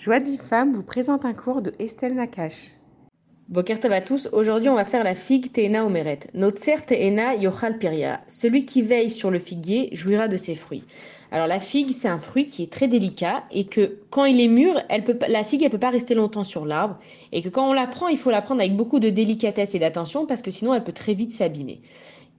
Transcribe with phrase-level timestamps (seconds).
[0.00, 2.70] Joie de femme vous présente un cours de Estelle Nakache.
[3.50, 6.20] Bokertov à tous, aujourd'hui on va faire la figue Teena Omeret.
[6.32, 8.22] Notser Teena Yochal Piria.
[8.26, 10.84] Celui qui veille sur le figuier jouira de ses fruits.
[11.30, 14.48] Alors la figue c'est un fruit qui est très délicat et que quand il est
[14.48, 14.80] mûr,
[15.28, 16.98] la figue elle peut pas rester longtemps sur l'arbre
[17.32, 19.78] et que quand on la prend il faut la prendre avec beaucoup de délicatesse et
[19.78, 21.76] d'attention parce que sinon elle peut très vite s'abîmer.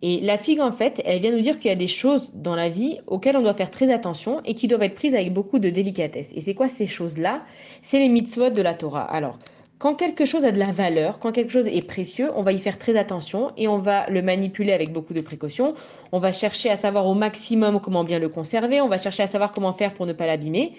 [0.04, 2.55] Et la figue, en fait, elle vient nous dire qu'il y a des choses dans
[2.55, 5.59] la vie auxquelles on doit faire très attention et qui doivent être prises avec beaucoup
[5.59, 6.33] de délicatesse.
[6.36, 7.43] Et c'est quoi ces choses-là?
[7.81, 9.04] C'est les mitzvot de la Torah.
[9.04, 9.37] Alors,
[9.78, 12.59] quand quelque chose a de la valeur, quand quelque chose est précieux, on va y
[12.59, 15.75] faire très attention et on va le manipuler avec beaucoup de précautions.
[16.11, 19.28] On va chercher à savoir au maximum comment bien le conserver, on va chercher à
[19.28, 20.73] savoir comment faire pour ne pas l'abîmer.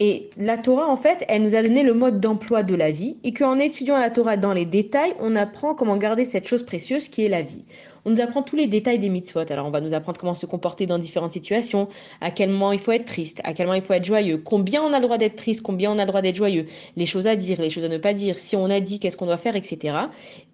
[0.00, 3.18] Et la Torah, en fait, elle nous a donné le mode d'emploi de la vie
[3.22, 7.08] et qu'en étudiant la Torah dans les détails, on apprend comment garder cette chose précieuse
[7.08, 7.62] qui est la vie.
[8.04, 9.44] On nous apprend tous les détails des mitzvot.
[9.50, 11.88] Alors, on va nous apprendre comment se comporter dans différentes situations,
[12.20, 14.82] à quel moment il faut être triste, à quel moment il faut être joyeux, combien
[14.82, 16.66] on a le droit d'être triste, combien on a le droit d'être joyeux,
[16.96, 19.16] les choses à dire, les choses à ne pas dire, si on a dit, qu'est-ce
[19.16, 19.96] qu'on doit faire, etc.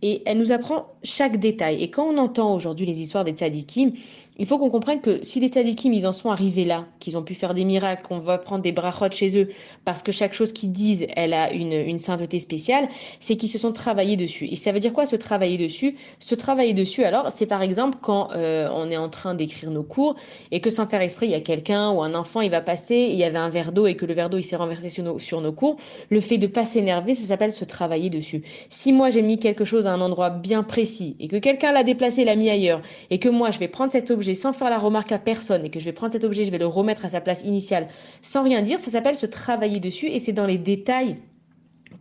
[0.02, 1.82] Et elle nous apprend chaque détail.
[1.82, 3.92] Et quand on entend aujourd'hui les histoires des tzadikim,
[4.40, 7.24] il faut qu'on comprenne que si les tzadikim, ils en sont arrivés là, qu'ils ont
[7.24, 9.48] pu faire des miracles, qu'on va prendre des brachot chez eux,
[9.84, 13.58] parce que chaque chose qu'ils disent, elle a une, une sainteté spéciale, c'est qu'ils se
[13.58, 14.46] sont travaillés dessus.
[14.46, 15.96] Et ça veut dire quoi se travailler dessus?
[16.20, 19.84] Se travailler dessus, alors, c'est par exemple quand euh, on est en train d'écrire nos
[19.84, 20.16] cours
[20.50, 22.96] et que sans faire exprès, il y a quelqu'un ou un enfant, il va passer,
[22.96, 25.40] il y avait un verre d'eau et que le verre d'eau, il s'est renversé sur
[25.40, 25.76] nos, cours,
[26.10, 28.42] le fait de pas s'énerver, ça s'appelle se travailler dessus.
[28.70, 31.84] Si moi, j'ai mis quelque chose à un endroit bien précis et que quelqu'un l'a
[31.84, 34.78] déplacé, l'a mis ailleurs et que moi, je vais prendre cet objet sans faire la
[34.78, 37.10] remarque à personne et que je vais prendre cet objet, je vais le remettre à
[37.10, 37.86] sa place initiale
[38.20, 41.18] sans rien dire, ça s'appelle se travailler dessus et c'est dans les détails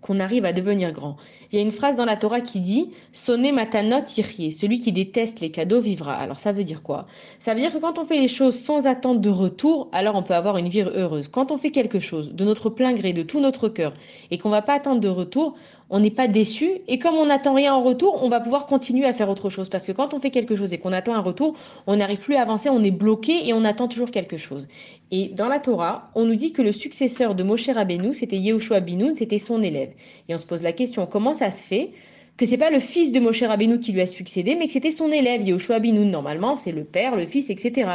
[0.02, 1.17] qu'on arrive à devenir grand.
[1.52, 4.92] Il y a une phrase dans la Torah qui dit Sonne matanot yirye, celui qui
[4.92, 6.14] déteste les cadeaux vivra.
[6.14, 7.08] Alors ça veut dire quoi?
[7.39, 10.23] Ça veut dire que quand on fait les choses sans attente de retour, alors on
[10.23, 11.28] peut avoir une vie heureuse.
[11.28, 13.94] Quand on fait quelque chose de notre plein gré, de tout notre cœur,
[14.30, 15.56] et qu'on va pas attendre de retour,
[15.90, 16.70] on n'est pas déçu.
[16.88, 19.70] Et comme on n'attend rien en retour, on va pouvoir continuer à faire autre chose.
[19.70, 22.36] Parce que quand on fait quelque chose et qu'on attend un retour, on n'arrive plus
[22.36, 24.67] à avancer, on est bloqué et on attend toujours quelque chose.
[25.11, 28.82] Et dans la Torah, on nous dit que le successeur de Moshe Rabbeinu, c'était Yehoshua
[28.82, 29.92] Binoun, c'était son élève.
[30.28, 31.92] Et on se pose la question, comment ça se fait
[32.36, 34.92] que c'est pas le fils de Moshe Rabbeinu qui lui a succédé, mais que c'était
[34.92, 36.11] son élève, Yehoshua Binoun?
[36.11, 37.90] Normalement, c'est le père, le fils, etc.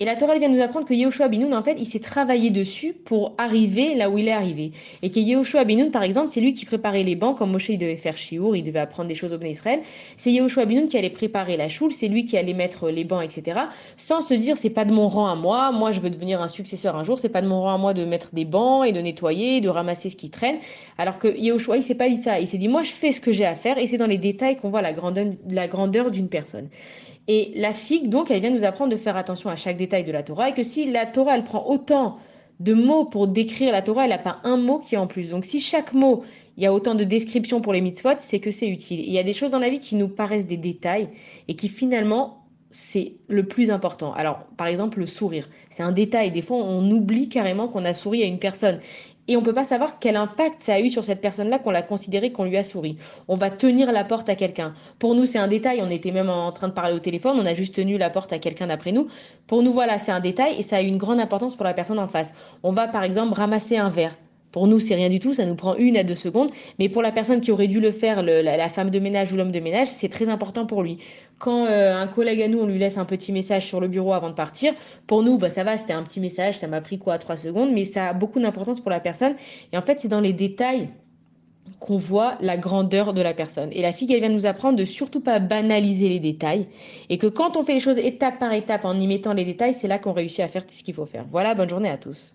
[0.00, 2.92] Et la Torah vient nous apprendre que Yehoshua Binoun, en fait, il s'est travaillé dessus
[2.92, 4.72] pour arriver là où il est arrivé.
[5.02, 7.78] Et que Yehoshua Binoun, par exemple, c'est lui qui préparait les bancs quand Moshe il
[7.78, 9.80] devait faire Shiour, il devait apprendre des choses au Ben Israël.
[10.16, 13.22] C'est Yehoshua Binoun qui allait préparer la choule, c'est lui qui allait mettre les bancs,
[13.22, 13.60] etc.
[13.96, 16.48] Sans se dire, c'est pas de mon rang à moi, moi je veux devenir un
[16.48, 18.92] successeur un jour, c'est pas de mon rang à moi de mettre des bancs et
[18.92, 20.56] de nettoyer, de ramasser ce qui traîne.
[20.98, 22.40] Alors que Yehoshua, il s'est pas dit ça.
[22.40, 24.18] Il s'est dit, moi je fais ce que j'ai à faire et c'est dans les
[24.18, 26.68] détails qu'on voit la grandeur d'une personne.
[27.28, 30.12] Et la figue, donc, elle vient nous apprendre de faire attention à chaque détail de
[30.12, 32.18] la Torah et que si la Torah, elle prend autant
[32.60, 35.30] de mots pour décrire la Torah, elle n'a pas un mot qui est en plus.
[35.30, 36.24] Donc si chaque mot,
[36.56, 39.00] il y a autant de descriptions pour les mitzvot, c'est que c'est utile.
[39.00, 41.08] il y a des choses dans la vie qui nous paraissent des détails
[41.48, 42.41] et qui finalement,
[42.72, 44.12] c'est le plus important.
[44.14, 45.48] Alors, par exemple, le sourire.
[45.68, 46.32] C'est un détail.
[46.32, 48.80] Des fois, on oublie carrément qu'on a souri à une personne
[49.28, 51.82] et on peut pas savoir quel impact ça a eu sur cette personne-là qu'on l'a
[51.82, 52.96] considéré qu'on lui a souri.
[53.28, 54.74] On va tenir la porte à quelqu'un.
[54.98, 55.80] Pour nous, c'est un détail.
[55.80, 57.38] On était même en train de parler au téléphone.
[57.38, 59.06] On a juste tenu la porte à quelqu'un d'après nous.
[59.46, 61.74] Pour nous, voilà, c'est un détail et ça a eu une grande importance pour la
[61.74, 62.34] personne en face.
[62.64, 64.16] On va, par exemple, ramasser un verre.
[64.52, 66.50] Pour nous, c'est rien du tout, ça nous prend une à deux secondes.
[66.78, 69.50] Mais pour la personne qui aurait dû le faire, la, femme de ménage ou l'homme
[69.50, 70.98] de ménage, c'est très important pour lui.
[71.38, 74.12] Quand euh, un collègue à nous, on lui laisse un petit message sur le bureau
[74.12, 74.74] avant de partir,
[75.06, 77.72] pour nous, bah, ça va, c'était un petit message, ça m'a pris quoi, trois secondes,
[77.72, 79.34] mais ça a beaucoup d'importance pour la personne.
[79.72, 80.90] Et en fait, c'est dans les détails
[81.80, 83.70] qu'on voit la grandeur de la personne.
[83.72, 86.64] Et la fille, elle vient nous apprendre de surtout pas banaliser les détails
[87.08, 89.74] et que quand on fait les choses étape par étape en y mettant les détails,
[89.74, 91.24] c'est là qu'on réussit à faire ce qu'il faut faire.
[91.30, 92.34] Voilà, bonne journée à tous.